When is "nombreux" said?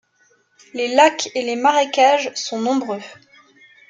2.59-3.03